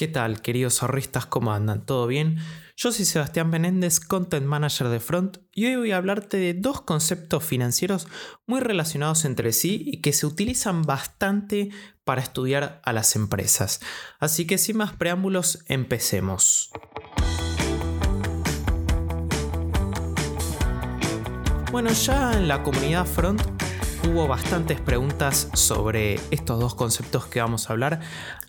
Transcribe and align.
¿Qué 0.00 0.08
tal, 0.08 0.40
queridos 0.40 0.78
zorristas? 0.78 1.26
¿Cómo 1.26 1.52
andan? 1.52 1.84
¿Todo 1.84 2.06
bien? 2.06 2.38
Yo 2.74 2.90
soy 2.90 3.04
Sebastián 3.04 3.50
Menéndez, 3.50 4.00
Content 4.00 4.46
Manager 4.46 4.88
de 4.88 4.98
Front, 4.98 5.36
y 5.52 5.66
hoy 5.66 5.76
voy 5.76 5.90
a 5.90 5.98
hablarte 5.98 6.38
de 6.38 6.54
dos 6.54 6.80
conceptos 6.80 7.44
financieros 7.44 8.08
muy 8.46 8.60
relacionados 8.60 9.26
entre 9.26 9.52
sí 9.52 9.82
y 9.84 10.00
que 10.00 10.14
se 10.14 10.24
utilizan 10.24 10.84
bastante 10.84 11.68
para 12.02 12.22
estudiar 12.22 12.80
a 12.82 12.94
las 12.94 13.14
empresas. 13.14 13.80
Así 14.18 14.46
que 14.46 14.56
sin 14.56 14.78
más 14.78 14.94
preámbulos, 14.94 15.62
empecemos. 15.66 16.70
Bueno, 21.70 21.90
ya 21.90 22.38
en 22.38 22.48
la 22.48 22.62
comunidad 22.62 23.04
Front 23.04 23.42
hubo 24.08 24.26
bastantes 24.26 24.80
preguntas 24.80 25.50
sobre 25.54 26.20
estos 26.30 26.58
dos 26.58 26.74
conceptos 26.74 27.26
que 27.26 27.40
vamos 27.40 27.68
a 27.68 27.72
hablar, 27.72 28.00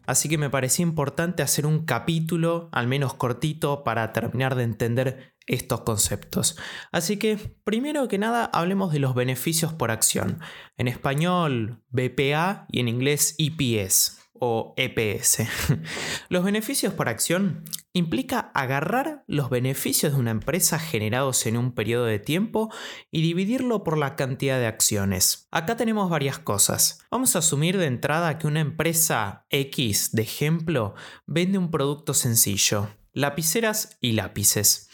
así 0.05 0.29
que 0.29 0.37
me 0.37 0.49
parecía 0.49 0.83
importante 0.83 1.43
hacer 1.43 1.65
un 1.65 1.85
capítulo, 1.85 2.69
al 2.71 2.87
menos 2.87 3.13
cortito, 3.13 3.83
para 3.83 4.13
terminar 4.13 4.55
de 4.55 4.63
entender 4.63 5.35
estos 5.47 5.81
conceptos. 5.81 6.57
Así 6.91 7.17
que, 7.17 7.37
primero 7.63 8.07
que 8.07 8.17
nada, 8.17 8.45
hablemos 8.45 8.93
de 8.93 8.99
los 8.99 9.15
beneficios 9.15 9.73
por 9.73 9.91
acción. 9.91 10.39
En 10.77 10.87
español, 10.87 11.83
BPA 11.89 12.65
y 12.69 12.79
en 12.79 12.87
inglés 12.87 13.35
EPS 13.37 14.20
o 14.43 14.73
EPS. 14.75 15.47
Los 16.29 16.43
beneficios 16.43 16.95
por 16.95 17.09
acción 17.09 17.63
implica 17.93 18.51
agarrar 18.55 19.23
los 19.27 19.51
beneficios 19.51 20.13
de 20.13 20.19
una 20.19 20.31
empresa 20.31 20.79
generados 20.79 21.45
en 21.45 21.57
un 21.57 21.73
periodo 21.73 22.05
de 22.05 22.17
tiempo 22.17 22.73
y 23.11 23.21
dividirlo 23.21 23.83
por 23.83 23.99
la 23.99 24.15
cantidad 24.15 24.57
de 24.57 24.65
acciones. 24.65 25.47
Acá 25.51 25.75
tenemos 25.75 26.09
varias 26.09 26.39
cosas. 26.39 27.05
Vamos 27.11 27.35
a 27.35 27.39
asumir 27.39 27.77
de 27.77 27.85
entrada 27.85 28.39
que 28.39 28.47
una 28.47 28.61
empresa 28.61 29.45
X, 29.51 30.11
de 30.13 30.23
ejemplo, 30.23 30.95
vende 31.27 31.59
un 31.59 31.69
producto 31.69 32.15
sencillo, 32.15 32.89
lapiceras 33.13 33.97
y 34.01 34.13
lápices. 34.13 34.89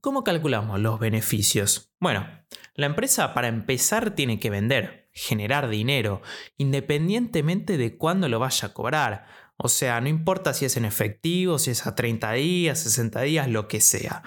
¿Cómo 0.00 0.22
calculamos 0.22 0.78
los 0.78 1.00
beneficios? 1.00 1.92
Bueno, 1.98 2.26
la 2.74 2.86
empresa 2.86 3.34
para 3.34 3.48
empezar 3.48 4.14
tiene 4.14 4.38
que 4.38 4.50
vender, 4.50 5.01
generar 5.12 5.68
dinero, 5.68 6.22
independientemente 6.56 7.76
de 7.76 7.96
cuándo 7.96 8.28
lo 8.28 8.38
vaya 8.38 8.68
a 8.68 8.72
cobrar. 8.72 9.26
O 9.56 9.68
sea, 9.68 10.00
no 10.00 10.08
importa 10.08 10.54
si 10.54 10.64
es 10.64 10.76
en 10.76 10.84
efectivo, 10.84 11.58
si 11.58 11.70
es 11.70 11.86
a 11.86 11.94
30 11.94 12.32
días, 12.32 12.80
60 12.80 13.20
días, 13.22 13.48
lo 13.48 13.68
que 13.68 13.80
sea. 13.80 14.22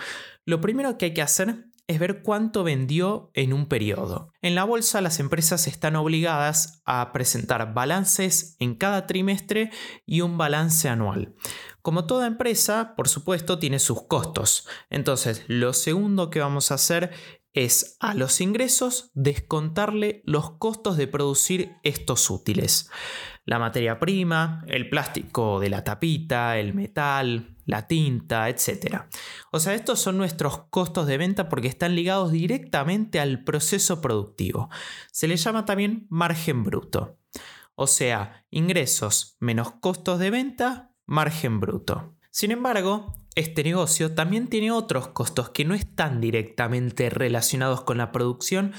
Lo 0.45 0.61
primero 0.61 0.97
que 0.97 1.05
hay 1.05 1.13
que 1.13 1.21
hacer 1.21 1.65
es 1.87 1.99
ver 1.99 2.23
cuánto 2.23 2.63
vendió 2.63 3.31
en 3.33 3.53
un 3.53 3.67
periodo. 3.67 4.31
En 4.41 4.55
la 4.55 4.63
bolsa 4.63 5.01
las 5.01 5.19
empresas 5.19 5.67
están 5.67 5.95
obligadas 5.95 6.81
a 6.85 7.11
presentar 7.11 7.73
balances 7.73 8.55
en 8.59 8.75
cada 8.75 9.05
trimestre 9.05 9.71
y 10.05 10.21
un 10.21 10.37
balance 10.37 10.89
anual. 10.89 11.35
Como 11.81 12.05
toda 12.05 12.25
empresa, 12.25 12.95
por 12.95 13.07
supuesto, 13.07 13.59
tiene 13.59 13.77
sus 13.77 14.07
costos. 14.07 14.67
Entonces, 14.89 15.43
lo 15.47 15.73
segundo 15.73 16.31
que 16.31 16.39
vamos 16.39 16.71
a 16.71 16.75
hacer 16.75 17.11
es 17.55 17.95
a 18.01 18.13
los 18.13 18.41
ingresos 18.41 19.11
descontarle 19.13 20.21
los 20.25 20.51
costos 20.51 20.97
de 20.97 21.07
producir 21.07 21.77
estos 21.83 22.29
útiles. 22.29 22.91
La 23.45 23.59
materia 23.59 23.97
prima, 23.97 24.63
el 24.67 24.89
plástico 24.89 25.59
de 25.59 25.69
la 25.69 25.83
tapita, 25.83 26.59
el 26.59 26.73
metal, 26.73 27.57
la 27.65 27.87
tinta, 27.87 28.49
etc. 28.49 29.03
O 29.51 29.59
sea, 29.59 29.73
estos 29.73 29.99
son 29.99 30.17
nuestros 30.17 30.65
costos 30.69 31.07
de 31.07 31.17
venta 31.17 31.47
porque 31.47 31.69
están 31.69 31.95
ligados 31.95 32.31
directamente 32.31 33.19
al 33.19 33.43
proceso 33.43 34.01
productivo. 34.01 34.69
Se 35.11 35.27
le 35.27 35.37
llama 35.37 35.65
también 35.65 36.07
margen 36.09 36.63
bruto. 36.63 37.17
O 37.75 37.87
sea, 37.87 38.45
ingresos 38.49 39.37
menos 39.39 39.71
costos 39.79 40.19
de 40.19 40.29
venta, 40.29 40.91
margen 41.05 41.59
bruto. 41.59 42.15
Sin 42.31 42.51
embargo, 42.51 43.13
este 43.35 43.63
negocio 43.63 44.15
también 44.15 44.47
tiene 44.47 44.71
otros 44.71 45.09
costos 45.09 45.49
que 45.49 45.65
no 45.65 45.75
están 45.75 46.21
directamente 46.21 47.09
relacionados 47.09 47.81
con 47.81 47.97
la 47.97 48.11
producción, 48.11 48.73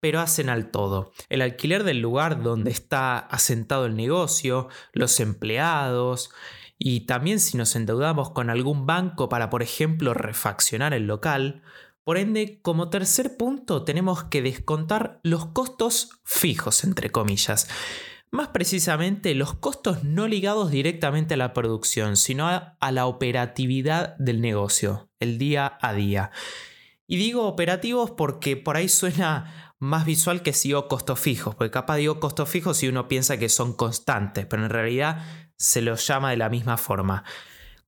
pero 0.00 0.20
hacen 0.20 0.48
al 0.48 0.70
todo. 0.70 1.12
El 1.28 1.42
alquiler 1.42 1.84
del 1.84 2.00
lugar 2.00 2.42
donde 2.42 2.70
está 2.70 3.18
asentado 3.18 3.86
el 3.86 3.94
negocio, 3.94 4.68
los 4.92 5.20
empleados, 5.20 6.30
y 6.76 7.00
también 7.00 7.40
si 7.40 7.56
nos 7.56 7.76
endeudamos 7.76 8.30
con 8.30 8.50
algún 8.50 8.86
banco 8.86 9.28
para, 9.28 9.50
por 9.50 9.62
ejemplo, 9.62 10.14
refaccionar 10.14 10.94
el 10.94 11.06
local. 11.06 11.62
Por 12.02 12.16
ende, 12.16 12.60
como 12.62 12.88
tercer 12.88 13.36
punto, 13.36 13.84
tenemos 13.84 14.24
que 14.24 14.40
descontar 14.40 15.20
los 15.22 15.46
costos 15.46 16.20
fijos, 16.24 16.82
entre 16.82 17.10
comillas. 17.10 17.68
Más 18.32 18.48
precisamente, 18.48 19.34
los 19.34 19.54
costos 19.54 20.04
no 20.04 20.28
ligados 20.28 20.70
directamente 20.70 21.34
a 21.34 21.36
la 21.36 21.52
producción, 21.52 22.16
sino 22.16 22.46
a, 22.46 22.92
la 22.92 23.06
operatividad 23.06 24.16
del 24.18 24.40
negocio, 24.40 25.10
el 25.18 25.36
día 25.36 25.78
a 25.80 25.92
día. 25.94 26.30
Y 27.08 27.16
digo 27.16 27.48
operativos 27.48 28.12
porque 28.12 28.56
por 28.56 28.76
ahí 28.76 28.88
suena 28.88 29.74
más 29.80 30.04
visual 30.04 30.42
que 30.42 30.52
si 30.52 30.68
digo 30.68 30.86
costos 30.86 31.18
fijos, 31.18 31.56
porque 31.56 31.72
capaz 31.72 31.96
digo 31.96 32.20
costos 32.20 32.48
fijos 32.48 32.76
si 32.76 32.86
uno 32.86 33.08
piensa 33.08 33.36
que 33.36 33.48
son 33.48 33.72
constantes, 33.72 34.46
pero 34.46 34.62
en 34.62 34.70
realidad 34.70 35.26
se 35.56 35.82
los 35.82 36.06
llama 36.06 36.30
de 36.30 36.36
la 36.36 36.48
misma 36.48 36.76
forma. 36.76 37.24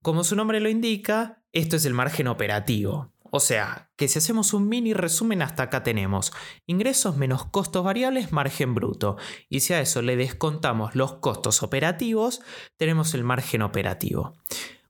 Como 0.01 0.25
su 0.25 0.35
nombre 0.35 0.59
lo 0.59 0.69
indica, 0.69 1.45
esto 1.53 1.77
es 1.77 1.85
el 1.85 1.95
margen 1.95 2.27
operativo. 2.27 3.12
O 3.35 3.41
sea, 3.41 3.91
que 3.97 4.09
si 4.09 4.19
hacemos 4.19 4.53
un 4.53 4.69
mini 4.69 4.93
resumen 4.93 5.41
hasta 5.41 5.63
acá 5.63 5.83
tenemos 5.83 6.35
ingresos 6.67 7.17
menos 7.17 7.47
costos 7.47 7.83
variables, 7.83 8.31
margen 8.31 8.75
bruto. 8.75 9.17
Y 9.49 9.61
si 9.61 9.73
a 9.73 9.81
eso 9.81 10.03
le 10.03 10.17
descontamos 10.17 10.95
los 10.95 11.15
costos 11.15 11.63
operativos, 11.63 12.43
tenemos 12.77 13.15
el 13.15 13.25
margen 13.25 13.63
operativo. 13.63 14.35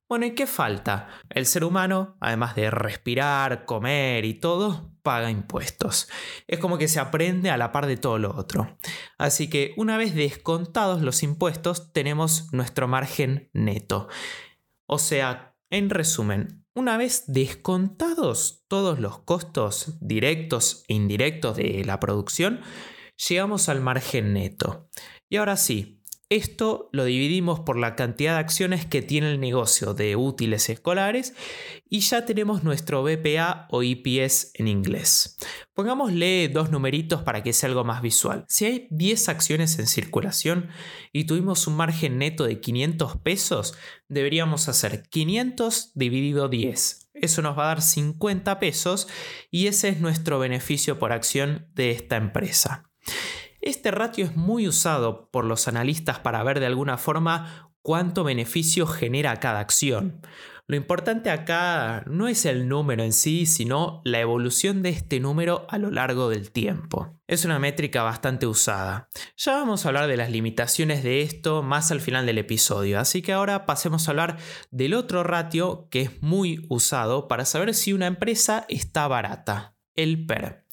Bueno, 0.09 0.27
¿y 0.27 0.35
qué 0.35 0.49
falta? 0.49 1.07
El 1.31 1.47
ser 1.47 1.63
humano, 1.63 2.17
además 2.21 2.57
de 2.57 2.73
respirar, 2.73 3.65
comer 3.65 4.25
y 4.25 4.35
todo, 4.35 4.91
paga 5.05 5.31
impuestos. 5.31 6.09
Es 6.49 6.59
como 6.59 6.79
que 6.79 6.89
se 6.89 6.99
aprende 6.99 7.49
a 7.49 7.57
la 7.57 7.71
par 7.71 7.87
de 7.87 7.97
todo 7.97 8.19
lo 8.19 8.37
otro. 8.37 8.77
Así 9.19 9.49
que 9.49 9.73
una 9.77 9.97
vez 9.97 10.17
descontados 10.17 11.01
los 11.01 11.23
impuestos, 11.23 11.93
tenemos 11.93 12.53
nuestro 12.53 12.89
margen 12.89 13.51
neto. 13.53 14.09
O 14.87 14.99
sea, 14.99 15.52
en 15.73 15.89
resumen, 15.89 16.67
una 16.75 16.99
vez 16.99 17.25
descontados 17.27 18.63
todos 18.69 19.01
los 19.01 19.21
costos 19.21 19.97
directos 20.01 20.85
e 20.87 20.95
indirectos 20.95 21.57
de 21.57 21.83
la 21.87 21.99
producción, 21.99 22.61
llegamos 23.17 23.71
al 23.71 23.81
margen 23.81 24.35
neto. 24.35 24.91
Y 25.31 25.37
ahora 25.37 25.57
sí, 25.57 26.02
esto 26.37 26.89
lo 26.93 27.05
dividimos 27.05 27.61
por 27.61 27.79
la 27.79 27.95
cantidad 27.95 28.35
de 28.35 28.41
acciones 28.41 28.87
que 28.87 29.03
tiene 29.03 29.31
el 29.31 29.41
negocio 29.41 29.93
de 29.93 30.17
útiles 30.17 30.71
escolares 30.71 31.35
y 31.89 32.01
ya 32.01 32.25
tenemos 32.25 32.65
nuestro 32.65 33.03
BPA 33.03 33.67
o 33.71 33.83
EPS 33.83 34.53
en 34.55 34.69
inglés. 34.69 35.37
Pongámosle 35.75 36.49
dos 36.49 36.71
numeritos 36.71 37.23
para 37.23 37.43
que 37.43 37.53
sea 37.53 37.69
algo 37.69 37.85
más 37.85 38.01
visual. 38.01 38.47
Si 38.49 38.65
hay 38.65 38.89
10 38.91 39.29
acciones 39.29 39.79
en 39.79 39.87
circulación 39.87 40.69
y 41.13 41.25
tuvimos 41.25 41.67
un 41.67 41.77
margen 41.77 42.19
neto 42.19 42.45
de 42.45 42.61
500 42.61 43.19
pesos, 43.19 43.75
deberíamos 44.09 44.69
hacer 44.69 45.03
500 45.11 45.93
dividido 45.95 46.49
10. 46.49 47.11
Eso 47.15 47.43
nos 47.43 47.59
va 47.59 47.65
a 47.65 47.69
dar 47.69 47.83
50 47.83 48.59
pesos 48.59 49.07
y 49.51 49.67
ese 49.67 49.91
es 49.91 50.01
nuestro 50.01 50.39
beneficio 50.39 50.99
por 50.99 51.13
acción 51.13 51.69
de 51.75 51.91
esta 51.91 52.17
empresa. 52.17 52.92
Este 53.63 53.93
ratio 53.93 54.25
es 54.25 54.35
muy 54.35 54.67
usado 54.67 55.31
por 55.31 55.45
los 55.45 55.69
analistas 55.69 56.19
para 56.19 56.43
ver 56.43 56.59
de 56.59 56.67
alguna 56.67 56.99
forma 56.99 57.71
cuánto 57.81 58.25
beneficio 58.25 58.89
genera 58.89 59.39
cada 59.39 59.61
acción. 59.61 60.21
Lo 60.67 60.75
importante 60.75 61.31
acá 61.31 62.03
no 62.07 62.27
es 62.27 62.45
el 62.45 62.67
número 62.67 63.05
en 63.05 63.13
sí, 63.13 63.47
sino 63.47 64.03
la 64.05 64.19
evolución 64.19 64.83
de 64.83 64.89
este 64.89 65.21
número 65.21 65.65
a 65.69 65.79
lo 65.79 65.93
largo 65.93 66.29
del 66.29 66.51
tiempo. 66.51 67.21
Es 67.29 67.45
una 67.45 67.61
métrica 67.61 68.03
bastante 68.03 68.49
usada. 68.49 69.09
Ya 69.37 69.53
vamos 69.53 69.85
a 69.85 69.89
hablar 69.89 70.09
de 70.09 70.17
las 70.17 70.31
limitaciones 70.31 71.05
de 71.05 71.23
esto 71.23 71.63
más 71.63 71.93
al 71.93 72.01
final 72.01 72.27
del 72.27 72.39
episodio, 72.39 72.99
así 72.99 73.23
que 73.23 73.33
ahora 73.33 73.65
pasemos 73.65 74.09
a 74.09 74.11
hablar 74.11 74.39
del 74.73 74.95
otro 74.95 75.23
ratio 75.23 75.87
que 75.89 76.03
es 76.03 76.23
muy 76.23 76.67
usado 76.69 77.29
para 77.29 77.45
saber 77.45 77.75
si 77.75 77.93
una 77.93 78.09
empresa 78.09 78.67
está 78.69 79.07
barata, 79.07 79.77
el 79.95 80.27
PER. 80.27 80.65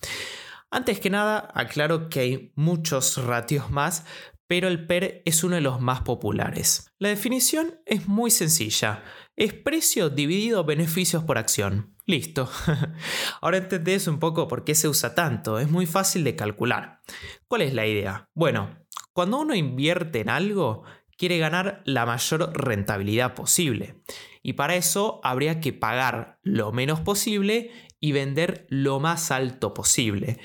Antes 0.71 1.00
que 1.00 1.10
nada, 1.10 1.50
aclaro 1.56 2.10
que 2.10 2.19
hay 2.19 2.51
muchos 2.56 3.18
ratios 3.18 3.71
más, 3.71 4.06
pero 4.48 4.68
el 4.68 4.86
PER 4.88 5.21
es 5.25 5.44
uno 5.44 5.56
de 5.56 5.62
los 5.62 5.80
más 5.80 6.01
populares. 6.01 6.92
La 7.00 7.10
definición 7.10 7.81
es 7.86 8.07
muy 8.07 8.31
sencilla. 8.31 9.04
Es 9.36 9.54
precio 9.54 10.10
dividido 10.10 10.63
beneficios 10.63 11.24
por 11.24 11.38
acción. 11.38 11.95
Listo. 12.06 12.50
Ahora 13.42 13.57
entendés 13.57 14.07
un 14.07 14.19
poco 14.19 14.48
por 14.48 14.63
qué 14.63 14.74
se 14.74 14.88
usa 14.88 15.13
tanto. 15.13 15.60
Es 15.60 15.69
muy 15.69 15.86
fácil 15.86 16.24
de 16.24 16.36
calcular. 16.36 17.01
¿Cuál 17.48 17.62
es 17.62 17.74
la 17.74 17.86
idea? 17.86 18.30
Bueno, 18.33 18.80
cuando 19.13 19.39
uno 19.39 19.54
invierte 19.54 20.21
en 20.21 20.30
algo, 20.30 20.83
quiere 21.16 21.38
ganar 21.38 21.83
la 21.86 22.06
mayor 22.06 22.51
rentabilidad 22.57 23.36
posible. 23.36 24.01
Y 24.42 24.54
para 24.54 24.75
eso 24.75 25.19
habría 25.24 25.60
que 25.60 25.74
pagar 25.74 26.39
lo 26.42 26.71
menos 26.71 27.01
posible 27.01 27.71
y 28.00 28.12
vender 28.12 28.66
lo 28.69 29.00
más 29.00 29.31
alto 29.31 29.74
posible. 29.74 30.40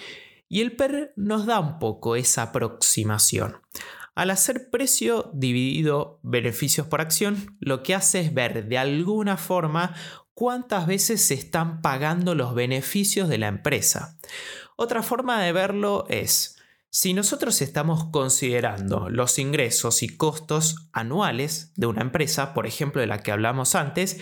Y 0.48 0.60
el 0.60 0.76
PER 0.76 1.12
nos 1.16 1.46
da 1.46 1.60
un 1.60 1.78
poco 1.78 2.16
esa 2.16 2.42
aproximación. 2.42 3.56
Al 4.14 4.30
hacer 4.30 4.70
precio 4.70 5.30
dividido 5.34 6.20
beneficios 6.22 6.86
por 6.86 7.00
acción, 7.00 7.56
lo 7.58 7.82
que 7.82 7.94
hace 7.94 8.20
es 8.20 8.32
ver 8.32 8.68
de 8.68 8.78
alguna 8.78 9.36
forma 9.36 9.94
cuántas 10.34 10.86
veces 10.86 11.24
se 11.24 11.34
están 11.34 11.82
pagando 11.82 12.34
los 12.34 12.54
beneficios 12.54 13.28
de 13.28 13.38
la 13.38 13.48
empresa. 13.48 14.16
Otra 14.76 15.02
forma 15.02 15.42
de 15.42 15.52
verlo 15.52 16.06
es, 16.08 16.56
si 16.90 17.12
nosotros 17.12 17.60
estamos 17.60 18.04
considerando 18.12 19.08
los 19.10 19.40
ingresos 19.40 20.04
y 20.04 20.16
costos 20.16 20.88
anuales 20.92 21.72
de 21.74 21.86
una 21.86 22.02
empresa, 22.02 22.54
por 22.54 22.68
ejemplo 22.68 23.00
de 23.00 23.08
la 23.08 23.20
que 23.20 23.32
hablamos 23.32 23.74
antes, 23.74 24.20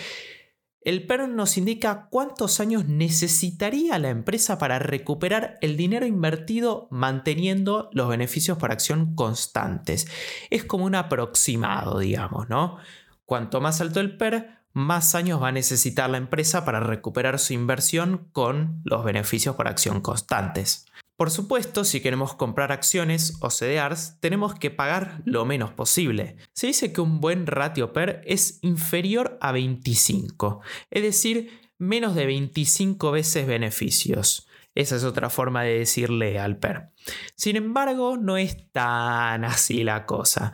el 0.84 1.06
PER 1.06 1.28
nos 1.28 1.56
indica 1.56 2.08
cuántos 2.10 2.58
años 2.58 2.86
necesitaría 2.86 3.98
la 3.98 4.10
empresa 4.10 4.58
para 4.58 4.78
recuperar 4.78 5.58
el 5.60 5.76
dinero 5.76 6.06
invertido 6.06 6.88
manteniendo 6.90 7.88
los 7.92 8.08
beneficios 8.08 8.58
por 8.58 8.72
acción 8.72 9.14
constantes. 9.14 10.08
Es 10.50 10.64
como 10.64 10.84
un 10.84 10.94
aproximado, 10.94 12.00
digamos, 12.00 12.48
¿no? 12.48 12.78
Cuanto 13.24 13.60
más 13.60 13.80
alto 13.80 14.00
el 14.00 14.16
PER, 14.16 14.58
más 14.72 15.14
años 15.14 15.40
va 15.40 15.48
a 15.48 15.52
necesitar 15.52 16.10
la 16.10 16.18
empresa 16.18 16.64
para 16.64 16.80
recuperar 16.80 17.38
su 17.38 17.52
inversión 17.52 18.28
con 18.32 18.80
los 18.84 19.04
beneficios 19.04 19.54
por 19.54 19.68
acción 19.68 20.00
constantes. 20.00 20.86
Por 21.22 21.30
supuesto, 21.30 21.84
si 21.84 22.00
queremos 22.00 22.34
comprar 22.34 22.72
acciones 22.72 23.38
o 23.42 23.48
CDRs, 23.48 24.18
tenemos 24.18 24.56
que 24.56 24.72
pagar 24.72 25.22
lo 25.24 25.44
menos 25.44 25.70
posible. 25.70 26.34
Se 26.52 26.66
dice 26.66 26.92
que 26.92 27.00
un 27.00 27.20
buen 27.20 27.46
ratio 27.46 27.92
PER 27.92 28.22
es 28.26 28.58
inferior 28.62 29.38
a 29.40 29.52
25, 29.52 30.62
es 30.90 31.02
decir, 31.04 31.60
menos 31.78 32.16
de 32.16 32.26
25 32.26 33.12
veces 33.12 33.46
beneficios. 33.46 34.48
Esa 34.74 34.96
es 34.96 35.04
otra 35.04 35.30
forma 35.30 35.62
de 35.62 35.78
decirle 35.78 36.40
al 36.40 36.56
PER. 36.56 36.90
Sin 37.36 37.54
embargo, 37.54 38.16
no 38.16 38.36
es 38.36 38.72
tan 38.72 39.44
así 39.44 39.84
la 39.84 40.06
cosa. 40.06 40.52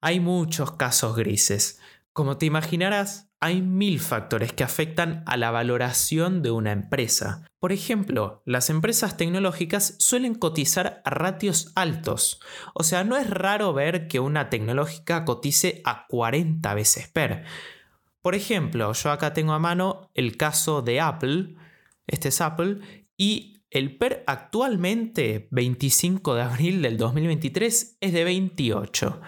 Hay 0.00 0.18
muchos 0.18 0.72
casos 0.72 1.14
grises. 1.14 1.78
Como 2.12 2.38
te 2.38 2.46
imaginarás, 2.46 3.27
hay 3.40 3.62
mil 3.62 4.00
factores 4.00 4.52
que 4.52 4.64
afectan 4.64 5.22
a 5.26 5.36
la 5.36 5.50
valoración 5.50 6.42
de 6.42 6.50
una 6.50 6.72
empresa. 6.72 7.46
Por 7.60 7.72
ejemplo, 7.72 8.42
las 8.44 8.70
empresas 8.70 9.16
tecnológicas 9.16 9.94
suelen 9.98 10.34
cotizar 10.34 11.02
a 11.04 11.10
ratios 11.10 11.72
altos. 11.76 12.40
O 12.74 12.82
sea, 12.82 13.04
no 13.04 13.16
es 13.16 13.30
raro 13.30 13.72
ver 13.72 14.08
que 14.08 14.20
una 14.20 14.50
tecnológica 14.50 15.24
cotice 15.24 15.80
a 15.84 16.06
40 16.08 16.74
veces 16.74 17.08
PER. 17.08 17.44
Por 18.22 18.34
ejemplo, 18.34 18.92
yo 18.92 19.10
acá 19.10 19.32
tengo 19.32 19.52
a 19.52 19.58
mano 19.58 20.10
el 20.14 20.36
caso 20.36 20.82
de 20.82 21.00
Apple, 21.00 21.54
este 22.06 22.28
es 22.28 22.40
Apple, 22.40 22.80
y 23.16 23.62
el 23.70 23.96
PER 23.96 24.24
actualmente, 24.26 25.48
25 25.50 26.34
de 26.34 26.42
abril 26.42 26.82
del 26.82 26.96
2023, 26.96 27.98
es 28.00 28.12
de 28.12 28.24
28. 28.24 29.20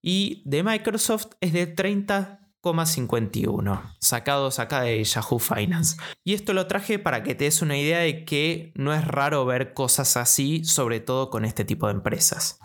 Y 0.00 0.42
de 0.44 0.62
Microsoft 0.62 1.32
es 1.40 1.52
de 1.52 1.66
30 1.66 2.41
51, 2.62 3.94
sacados 3.98 4.58
acá 4.58 4.82
de 4.82 5.02
Yahoo 5.02 5.38
Finance. 5.38 5.96
Y 6.24 6.34
esto 6.34 6.52
lo 6.52 6.66
traje 6.68 6.98
para 6.98 7.22
que 7.22 7.34
te 7.34 7.44
des 7.44 7.60
una 7.60 7.76
idea 7.76 7.98
de 7.98 8.24
que 8.24 8.72
no 8.76 8.94
es 8.94 9.04
raro 9.06 9.44
ver 9.44 9.74
cosas 9.74 10.16
así, 10.16 10.64
sobre 10.64 11.00
todo 11.00 11.28
con 11.28 11.44
este 11.44 11.64
tipo 11.64 11.86
de 11.86 11.94
empresas. 11.94 12.60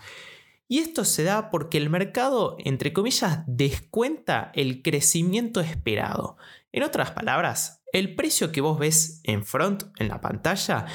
Y 0.68 0.80
esto 0.80 1.04
se 1.06 1.24
da 1.24 1.50
porque 1.50 1.78
el 1.78 1.90
mercado, 1.90 2.58
entre 2.60 2.94
comillas, 2.94 3.40
descuenta 3.48 4.52
el 4.54 4.82
crecimiento 4.82 5.62
esperado. 5.62 6.38
En 6.72 6.84
otras 6.84 7.12
palabras, 7.12 7.82
el 7.94 8.16
precio 8.16 8.52
que 8.52 8.62
vos 8.62 8.78
ves 8.78 9.22
en 9.24 9.46
front, 9.46 9.84
en 9.98 10.10
la 10.10 10.22
pantalla, 10.22 10.86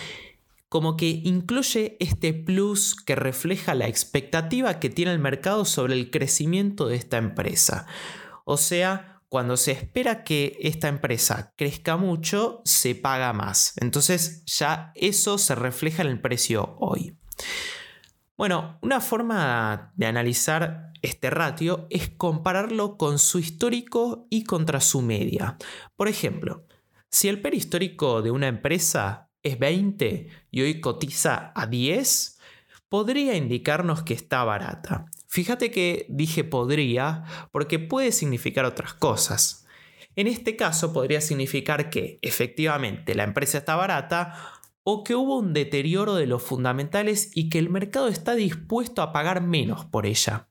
como 0.68 0.96
que 0.96 1.08
incluye 1.24 1.96
este 2.00 2.32
plus 2.32 2.94
que 2.94 3.14
refleja 3.14 3.74
la 3.74 3.88
expectativa 3.88 4.78
que 4.78 4.90
tiene 4.90 5.12
el 5.12 5.18
mercado 5.18 5.64
sobre 5.64 5.94
el 5.94 6.10
crecimiento 6.10 6.86
de 6.86 6.96
esta 6.96 7.18
empresa. 7.18 7.86
O 8.44 8.56
sea, 8.56 9.22
cuando 9.28 9.56
se 9.56 9.72
espera 9.72 10.24
que 10.24 10.58
esta 10.60 10.88
empresa 10.88 11.54
crezca 11.56 11.96
mucho, 11.96 12.60
se 12.64 12.94
paga 12.94 13.32
más. 13.32 13.74
Entonces 13.80 14.44
ya 14.44 14.92
eso 14.94 15.38
se 15.38 15.54
refleja 15.54 16.02
en 16.02 16.08
el 16.08 16.20
precio 16.20 16.76
hoy. 16.78 17.16
Bueno, 18.36 18.78
una 18.82 19.00
forma 19.00 19.92
de 19.96 20.06
analizar 20.06 20.92
este 21.00 21.30
ratio 21.30 21.86
es 21.90 22.10
compararlo 22.10 22.96
con 22.96 23.18
su 23.18 23.38
histórico 23.38 24.26
y 24.30 24.44
contra 24.44 24.80
su 24.80 25.00
media. 25.00 25.56
Por 25.96 26.08
ejemplo, 26.08 26.66
si 27.10 27.28
el 27.28 27.40
PER 27.40 27.54
histórico 27.54 28.22
de 28.22 28.30
una 28.30 28.48
empresa 28.48 29.30
es 29.42 29.58
20 29.58 30.28
y 30.50 30.60
hoy 30.60 30.80
cotiza 30.80 31.52
a 31.54 31.66
10, 31.66 32.38
podría 32.88 33.36
indicarnos 33.36 34.02
que 34.02 34.14
está 34.14 34.44
barata. 34.44 35.06
Fíjate 35.32 35.70
que 35.70 36.04
dije 36.10 36.44
podría 36.44 37.24
porque 37.52 37.78
puede 37.78 38.12
significar 38.12 38.66
otras 38.66 38.92
cosas. 38.92 39.64
En 40.14 40.26
este 40.26 40.56
caso 40.56 40.92
podría 40.92 41.22
significar 41.22 41.88
que 41.88 42.18
efectivamente 42.20 43.14
la 43.14 43.24
empresa 43.24 43.56
está 43.56 43.74
barata 43.74 44.34
o 44.82 45.02
que 45.02 45.14
hubo 45.14 45.38
un 45.38 45.54
deterioro 45.54 46.16
de 46.16 46.26
los 46.26 46.42
fundamentales 46.42 47.30
y 47.34 47.48
que 47.48 47.58
el 47.58 47.70
mercado 47.70 48.08
está 48.08 48.34
dispuesto 48.34 49.00
a 49.00 49.14
pagar 49.14 49.40
menos 49.40 49.86
por 49.86 50.04
ella. 50.04 50.48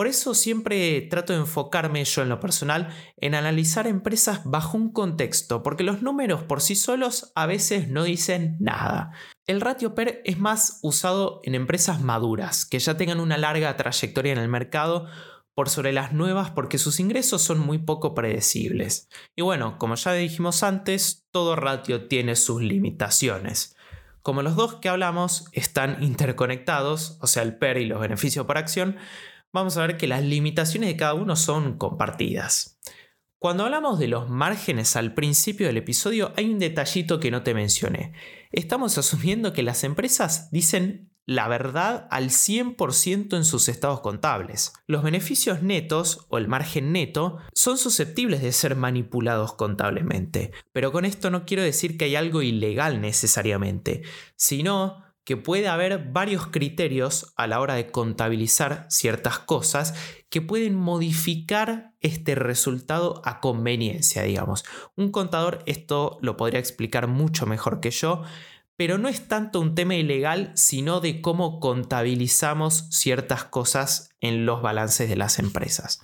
Por 0.00 0.06
eso 0.06 0.32
siempre 0.32 1.02
trato 1.02 1.34
de 1.34 1.40
enfocarme 1.40 2.02
yo 2.06 2.22
en 2.22 2.30
lo 2.30 2.40
personal 2.40 2.88
en 3.18 3.34
analizar 3.34 3.86
empresas 3.86 4.40
bajo 4.46 4.78
un 4.78 4.94
contexto, 4.94 5.62
porque 5.62 5.84
los 5.84 6.00
números 6.00 6.42
por 6.42 6.62
sí 6.62 6.74
solos 6.74 7.32
a 7.34 7.44
veces 7.44 7.88
no 7.88 8.04
dicen 8.04 8.56
nada. 8.60 9.12
El 9.46 9.60
ratio 9.60 9.94
PER 9.94 10.22
es 10.24 10.38
más 10.38 10.78
usado 10.82 11.42
en 11.44 11.54
empresas 11.54 12.00
maduras, 12.00 12.64
que 12.64 12.78
ya 12.78 12.96
tengan 12.96 13.20
una 13.20 13.36
larga 13.36 13.76
trayectoria 13.76 14.32
en 14.32 14.38
el 14.38 14.48
mercado, 14.48 15.06
por 15.54 15.68
sobre 15.68 15.92
las 15.92 16.14
nuevas 16.14 16.50
porque 16.50 16.78
sus 16.78 16.98
ingresos 16.98 17.42
son 17.42 17.58
muy 17.58 17.76
poco 17.76 18.14
predecibles. 18.14 19.06
Y 19.36 19.42
bueno, 19.42 19.76
como 19.76 19.96
ya 19.96 20.14
dijimos 20.14 20.62
antes, 20.62 21.26
todo 21.30 21.56
ratio 21.56 22.08
tiene 22.08 22.36
sus 22.36 22.62
limitaciones. 22.62 23.76
Como 24.22 24.40
los 24.40 24.56
dos 24.56 24.76
que 24.76 24.88
hablamos 24.88 25.44
están 25.52 26.02
interconectados, 26.02 27.18
o 27.20 27.26
sea, 27.26 27.42
el 27.42 27.58
PER 27.58 27.76
y 27.78 27.86
los 27.86 28.00
beneficios 28.00 28.46
por 28.46 28.56
acción, 28.56 28.96
vamos 29.52 29.76
a 29.76 29.86
ver 29.86 29.96
que 29.96 30.06
las 30.06 30.22
limitaciones 30.22 30.88
de 30.88 30.96
cada 30.96 31.14
uno 31.14 31.36
son 31.36 31.78
compartidas. 31.78 32.78
Cuando 33.38 33.64
hablamos 33.64 33.98
de 33.98 34.08
los 34.08 34.28
márgenes 34.28 34.96
al 34.96 35.14
principio 35.14 35.66
del 35.66 35.78
episodio 35.78 36.32
hay 36.36 36.50
un 36.50 36.58
detallito 36.58 37.20
que 37.20 37.30
no 37.30 37.42
te 37.42 37.54
mencioné. 37.54 38.12
Estamos 38.52 38.98
asumiendo 38.98 39.54
que 39.54 39.62
las 39.62 39.82
empresas 39.82 40.50
dicen 40.50 41.10
la 41.24 41.48
verdad 41.48 42.08
al 42.10 42.30
100% 42.30 43.36
en 43.36 43.44
sus 43.44 43.68
estados 43.68 44.00
contables. 44.00 44.72
Los 44.86 45.02
beneficios 45.02 45.62
netos 45.62 46.26
o 46.28 46.38
el 46.38 46.48
margen 46.48 46.92
neto 46.92 47.38
son 47.54 47.78
susceptibles 47.78 48.42
de 48.42 48.52
ser 48.52 48.74
manipulados 48.74 49.52
contablemente, 49.54 50.50
pero 50.72 50.92
con 50.92 51.04
esto 51.04 51.30
no 51.30 51.44
quiero 51.46 51.62
decir 51.62 51.96
que 51.96 52.06
hay 52.06 52.16
algo 52.16 52.42
ilegal 52.42 53.00
necesariamente, 53.00 54.02
sino 54.34 55.04
que 55.30 55.36
puede 55.36 55.68
haber 55.68 56.10
varios 56.10 56.48
criterios 56.48 57.34
a 57.36 57.46
la 57.46 57.60
hora 57.60 57.74
de 57.74 57.92
contabilizar 57.92 58.86
ciertas 58.90 59.38
cosas 59.38 59.94
que 60.28 60.42
pueden 60.42 60.74
modificar 60.74 61.92
este 62.00 62.34
resultado 62.34 63.22
a 63.24 63.38
conveniencia, 63.38 64.24
digamos. 64.24 64.64
Un 64.96 65.12
contador 65.12 65.62
esto 65.66 66.18
lo 66.20 66.36
podría 66.36 66.58
explicar 66.58 67.06
mucho 67.06 67.46
mejor 67.46 67.78
que 67.78 67.92
yo, 67.92 68.24
pero 68.74 68.98
no 68.98 69.06
es 69.06 69.28
tanto 69.28 69.60
un 69.60 69.76
tema 69.76 69.94
ilegal, 69.94 70.50
sino 70.56 70.98
de 70.98 71.20
cómo 71.20 71.60
contabilizamos 71.60 72.88
ciertas 72.90 73.44
cosas 73.44 74.10
en 74.20 74.46
los 74.46 74.62
balances 74.62 75.08
de 75.08 75.14
las 75.14 75.38
empresas. 75.38 76.02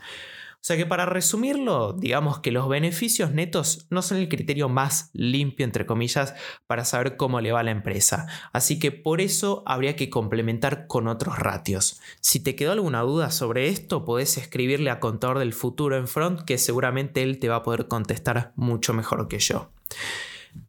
O 0.66 0.68
sea 0.68 0.76
que 0.76 0.84
para 0.84 1.06
resumirlo, 1.06 1.92
digamos 1.92 2.40
que 2.40 2.50
los 2.50 2.68
beneficios 2.68 3.30
netos 3.30 3.86
no 3.88 4.02
son 4.02 4.18
el 4.18 4.28
criterio 4.28 4.68
más 4.68 5.10
limpio, 5.12 5.62
entre 5.62 5.86
comillas, 5.86 6.34
para 6.66 6.84
saber 6.84 7.16
cómo 7.16 7.40
le 7.40 7.52
va 7.52 7.60
a 7.60 7.62
la 7.62 7.70
empresa. 7.70 8.26
Así 8.52 8.80
que 8.80 8.90
por 8.90 9.20
eso 9.20 9.62
habría 9.64 9.94
que 9.94 10.10
complementar 10.10 10.88
con 10.88 11.06
otros 11.06 11.38
ratios. 11.38 12.00
Si 12.20 12.40
te 12.40 12.56
quedó 12.56 12.72
alguna 12.72 13.02
duda 13.02 13.30
sobre 13.30 13.68
esto, 13.68 14.04
podés 14.04 14.38
escribirle 14.38 14.90
a 14.90 14.98
Contador 14.98 15.38
del 15.38 15.52
Futuro 15.52 15.96
en 15.96 16.08
Front, 16.08 16.40
que 16.40 16.58
seguramente 16.58 17.22
él 17.22 17.38
te 17.38 17.48
va 17.48 17.56
a 17.58 17.62
poder 17.62 17.86
contestar 17.86 18.52
mucho 18.56 18.92
mejor 18.92 19.28
que 19.28 19.38
yo. 19.38 19.70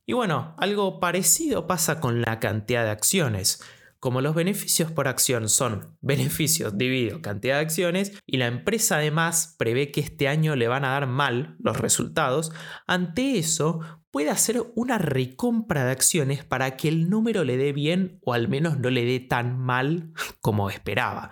Y 0.06 0.13
bueno, 0.13 0.54
algo 0.60 1.00
parecido 1.00 1.66
pasa 1.66 2.00
con 2.00 2.22
la 2.22 2.39
cantidad 2.39 2.84
de 2.84 2.92
acciones. 2.92 3.63
Como 4.00 4.22
los 4.22 4.36
beneficios 4.36 4.92
por 4.92 5.08
acción 5.08 5.50
son 5.50 5.98
beneficios 6.01 6.77
dividido 6.77 7.22
cantidad 7.22 7.56
de 7.56 7.62
acciones 7.62 8.13
y 8.25 8.38
la 8.38 8.48
empresa 8.48 8.98
además 8.98 9.56
prevé 9.58 9.92
que 9.92 10.01
este 10.01 10.27
año 10.27 10.56
le 10.56 10.68
van 10.68 10.86
a 10.86 10.92
dar 10.92 11.08
mal 11.08 11.56
los 11.60 11.77
resultados, 11.77 12.51
ante 12.86 13.39
eso 13.39 13.80
puede 14.12 14.30
hacer 14.30 14.63
una 14.75 14.98
recompra 14.98 15.86
de 15.86 15.92
acciones 15.92 16.46
para 16.46 16.77
que 16.77 16.88
el 16.88 17.10
número 17.10 17.44
le 17.44 17.58
dé 17.58 17.74
bien 17.74 18.20
o 18.24 18.34
al 18.34 18.48
menos 18.48 18.80
no 18.80 18.89
le 18.89 19.06
dé 19.06 19.20
tan 19.20 19.58
mal 19.60 20.12
como 20.42 20.70
esperaba. 20.70 21.32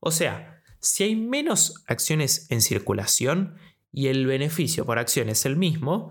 O 0.00 0.10
sea, 0.10 0.62
si 0.80 1.04
hay 1.04 1.16
menos 1.16 1.82
acciones 1.86 2.50
en 2.50 2.60
circulación 2.60 3.56
y 3.92 4.08
el 4.08 4.26
beneficio 4.26 4.84
por 4.84 4.98
acción 4.98 5.28
es 5.28 5.46
el 5.46 5.56
mismo, 5.56 6.10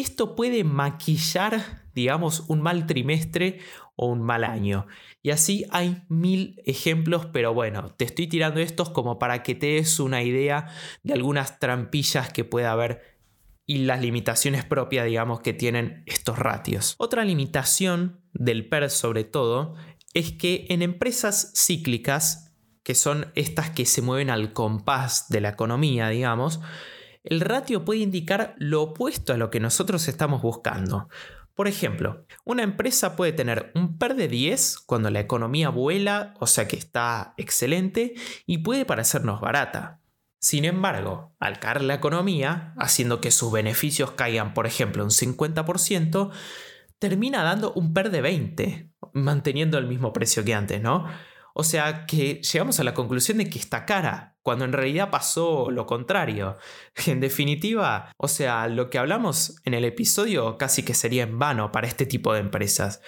esto 0.00 0.34
puede 0.34 0.64
maquillar, 0.64 1.82
digamos, 1.94 2.44
un 2.48 2.60
mal 2.60 2.86
trimestre 2.86 3.60
o 3.96 4.06
un 4.06 4.22
mal 4.22 4.44
año. 4.44 4.86
Y 5.22 5.30
así 5.30 5.66
hay 5.70 6.02
mil 6.08 6.60
ejemplos, 6.64 7.26
pero 7.26 7.52
bueno, 7.52 7.90
te 7.94 8.04
estoy 8.04 8.26
tirando 8.26 8.60
estos 8.60 8.90
como 8.90 9.18
para 9.18 9.42
que 9.42 9.54
te 9.54 9.66
des 9.66 10.00
una 10.00 10.22
idea 10.22 10.68
de 11.02 11.12
algunas 11.12 11.58
trampillas 11.58 12.32
que 12.32 12.44
puede 12.44 12.66
haber 12.66 13.18
y 13.66 13.78
las 13.84 14.00
limitaciones 14.00 14.64
propias, 14.64 15.06
digamos, 15.06 15.42
que 15.42 15.52
tienen 15.52 16.02
estos 16.06 16.38
ratios. 16.38 16.96
Otra 16.98 17.24
limitación 17.24 18.20
del 18.32 18.68
PER 18.68 18.90
sobre 18.90 19.22
todo 19.22 19.76
es 20.12 20.32
que 20.32 20.66
en 20.70 20.82
empresas 20.82 21.52
cíclicas, 21.54 22.52
que 22.82 22.96
son 22.96 23.30
estas 23.36 23.70
que 23.70 23.86
se 23.86 24.02
mueven 24.02 24.28
al 24.28 24.52
compás 24.52 25.28
de 25.28 25.40
la 25.40 25.50
economía, 25.50 26.08
digamos, 26.08 26.60
el 27.22 27.40
ratio 27.40 27.84
puede 27.84 28.00
indicar 28.00 28.54
lo 28.58 28.82
opuesto 28.82 29.32
a 29.32 29.36
lo 29.36 29.50
que 29.50 29.60
nosotros 29.60 30.08
estamos 30.08 30.42
buscando. 30.42 31.08
Por 31.54 31.68
ejemplo, 31.68 32.24
una 32.44 32.62
empresa 32.62 33.16
puede 33.16 33.32
tener 33.32 33.70
un 33.74 33.98
PER 33.98 34.14
de 34.14 34.28
10 34.28 34.78
cuando 34.86 35.10
la 35.10 35.20
economía 35.20 35.68
vuela, 35.68 36.34
o 36.40 36.46
sea 36.46 36.66
que 36.66 36.76
está 36.76 37.34
excelente, 37.36 38.14
y 38.46 38.58
puede 38.58 38.86
parecernos 38.86 39.40
barata. 39.40 40.00
Sin 40.38 40.64
embargo, 40.64 41.34
al 41.38 41.58
caer 41.58 41.82
la 41.82 41.94
economía, 41.94 42.72
haciendo 42.78 43.20
que 43.20 43.30
sus 43.30 43.52
beneficios 43.52 44.12
caigan, 44.12 44.54
por 44.54 44.66
ejemplo, 44.66 45.04
un 45.04 45.10
50%, 45.10 46.30
termina 46.98 47.42
dando 47.42 47.74
un 47.74 47.92
PER 47.92 48.10
de 48.10 48.20
20, 48.22 48.90
manteniendo 49.12 49.76
el 49.76 49.86
mismo 49.86 50.14
precio 50.14 50.42
que 50.44 50.54
antes, 50.54 50.80
¿no? 50.80 51.06
O 51.52 51.62
sea 51.62 52.06
que 52.06 52.40
llegamos 52.40 52.80
a 52.80 52.84
la 52.84 52.94
conclusión 52.94 53.36
de 53.36 53.50
que 53.50 53.58
está 53.58 53.84
cara, 53.84 54.29
cuando 54.42 54.64
en 54.64 54.72
realidad 54.72 55.10
pasó 55.10 55.70
lo 55.70 55.86
contrario. 55.86 56.56
En 57.06 57.20
definitiva, 57.20 58.12
o 58.16 58.28
sea, 58.28 58.68
lo 58.68 58.90
que 58.90 58.98
hablamos 58.98 59.56
en 59.64 59.74
el 59.74 59.84
episodio 59.84 60.58
casi 60.58 60.82
que 60.82 60.94
sería 60.94 61.22
en 61.22 61.38
vano 61.38 61.72
para 61.72 61.86
este 61.86 62.06
tipo 62.06 62.32
de 62.32 62.40
empresas. 62.40 63.02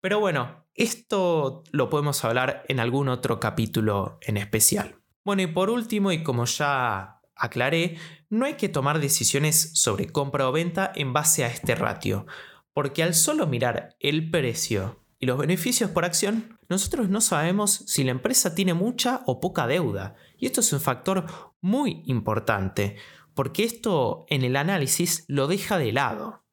Pero 0.00 0.20
bueno, 0.20 0.66
esto 0.74 1.64
lo 1.72 1.88
podemos 1.88 2.24
hablar 2.24 2.64
en 2.68 2.80
algún 2.80 3.08
otro 3.08 3.40
capítulo 3.40 4.18
en 4.20 4.36
especial. 4.36 5.00
Bueno, 5.24 5.42
y 5.42 5.46
por 5.46 5.70
último, 5.70 6.12
y 6.12 6.22
como 6.22 6.44
ya 6.44 7.20
aclaré, 7.34 7.98
no 8.30 8.46
hay 8.46 8.54
que 8.54 8.68
tomar 8.68 9.00
decisiones 9.00 9.72
sobre 9.74 10.06
compra 10.06 10.48
o 10.48 10.52
venta 10.52 10.92
en 10.94 11.12
base 11.12 11.44
a 11.44 11.48
este 11.48 11.74
ratio, 11.74 12.26
porque 12.72 13.02
al 13.02 13.14
solo 13.14 13.46
mirar 13.46 13.96
el 14.00 14.30
precio 14.30 15.02
y 15.18 15.26
los 15.26 15.38
beneficios 15.38 15.90
por 15.90 16.04
acción, 16.04 16.55
nosotros 16.68 17.08
no 17.08 17.20
sabemos 17.20 17.84
si 17.86 18.04
la 18.04 18.10
empresa 18.10 18.54
tiene 18.54 18.74
mucha 18.74 19.22
o 19.26 19.40
poca 19.40 19.66
deuda. 19.66 20.14
Y 20.38 20.46
esto 20.46 20.60
es 20.60 20.72
un 20.72 20.80
factor 20.80 21.26
muy 21.60 22.02
importante, 22.06 22.96
porque 23.34 23.64
esto 23.64 24.26
en 24.28 24.44
el 24.44 24.56
análisis 24.56 25.24
lo 25.28 25.46
deja 25.46 25.78
de 25.78 25.92
lado. 25.92 26.44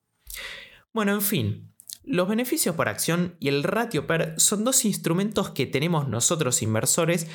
Bueno, 0.94 1.14
en 1.14 1.22
fin, 1.22 1.74
los 2.04 2.28
beneficios 2.28 2.76
por 2.76 2.90
acción 2.90 3.36
y 3.40 3.48
el 3.48 3.64
ratio 3.64 4.06
PER 4.06 4.36
son 4.38 4.64
dos 4.64 4.86
instrumentos 4.86 5.52
que 5.52 5.66
tenemos 5.66 6.08
nosotros 6.08 6.62
inversores 6.62 7.28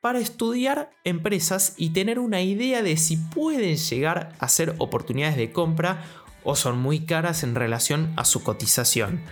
para 0.00 0.18
estudiar 0.18 0.90
empresas 1.04 1.74
y 1.76 1.90
tener 1.90 2.18
una 2.18 2.42
idea 2.42 2.82
de 2.82 2.96
si 2.96 3.16
pueden 3.16 3.76
llegar 3.76 4.34
a 4.38 4.48
ser 4.48 4.74
oportunidades 4.78 5.36
de 5.36 5.52
compra 5.52 6.04
o 6.44 6.56
son 6.56 6.78
muy 6.78 7.00
caras 7.00 7.42
en 7.42 7.54
relación 7.54 8.12
a 8.16 8.24
su 8.24 8.42
cotización. 8.42 9.22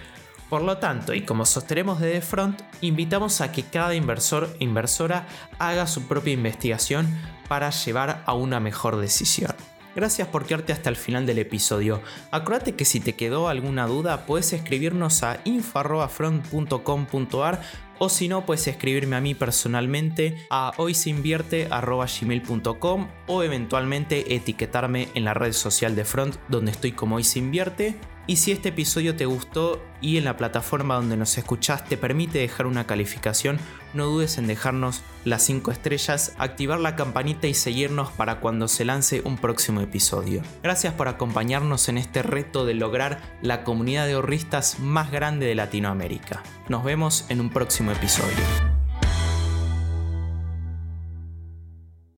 Por 0.49 0.63
lo 0.63 0.79
tanto, 0.79 1.13
y 1.13 1.23
como 1.23 1.45
sostenemos 1.45 2.01
desde 2.01 2.21
Front, 2.21 2.63
invitamos 2.81 3.41
a 3.41 3.51
que 3.51 3.65
cada 3.65 3.97
inversor 3.97 4.49
e 4.61 4.65
inversora 4.65 5.27
haga 5.59 5.89
su 5.89 6.07
propia 6.07 6.35
investigación 6.35 7.09
para 7.49 7.71
llevar 7.71 8.23
a 8.27 8.35
una 8.35 8.61
mejor 8.61 8.97
decisión. 8.97 9.57
Gracias 9.97 10.29
por 10.29 10.47
quedarte 10.47 10.73
hasta 10.75 10.91
el 10.91 10.97
final 10.97 11.27
del 11.27 11.39
episodio. 11.39 12.03
Acuérdate 12.31 12.75
que 12.75 12.85
si 12.85 13.01
te 13.01 13.15
quedó 13.15 13.49
alguna 13.49 13.87
duda, 13.87 14.27
puedes 14.27 14.53
escribirnos 14.53 15.23
a 15.23 15.41
info.front.com.ar 15.45 17.63
o 17.99 18.11
si 18.11 18.29
no, 18.29 18.45
puedes 18.45 18.67
escribirme 18.67 19.17
a 19.17 19.23
mí 19.23 19.35
personalmente 19.35 20.37
a 20.51 20.73
hoysinvierte.gmail.com 20.77 23.09
o 23.27 23.43
eventualmente 23.43 24.35
etiquetarme 24.35 25.09
en 25.15 25.25
la 25.25 25.33
red 25.33 25.55
social 25.55 25.97
de 25.97 26.05
Front 26.05 26.37
donde 26.49 26.73
estoy 26.73 26.93
como 26.93 27.17
hoysinvierte 27.17 27.99
y 28.27 28.37
si 28.37 28.53
este 28.53 28.71
episodio 28.71 29.17
te 29.17 29.27
gustó 29.27 29.83
y 30.01 30.17
en 30.17 30.25
la 30.25 30.37
plataforma 30.37 30.97
donde 30.97 31.17
nos 31.17 31.39
escuchás 31.39 31.85
te 31.85 31.97
permite 31.97 32.39
dejar 32.39 32.67
una 32.67 32.87
calificación, 32.87 33.59
no 33.95 34.07
dudes 34.07 34.39
en 34.39 34.47
dejarnos 34.47 35.03
las 35.25 35.43
5 35.43 35.71
estrellas, 35.71 36.35
activar 36.39 36.81
la 36.81 36.97
campanita 36.97 37.47
y 37.47 37.55
seguirnos 37.55 38.11
para 38.11 38.41
cuando 38.41 38.69
se 38.69 38.85
lance 38.85 39.23
un 39.25 39.37
próximo 39.37 39.81
episodio. 39.81 40.43
Gracias 40.63 40.95
por 40.95 41.09
acompañarnos 41.09 41.89
en 41.89 41.99
este 41.99 42.23
reto 42.23 42.67
de 42.67 42.75
lograr 42.75 43.39
la 43.43 43.65
comunidad 43.65 44.07
de 44.07 44.15
ahorristas 44.15 44.81
más 44.81 45.11
grande 45.11 45.47
de 45.47 45.55
Latinoamérica. 45.55 46.43
Nos 46.69 46.85
vemos 46.85 47.27
en 47.29 47.41
un 47.41 47.51
próximo 47.51 47.93
episodio. 47.93 48.66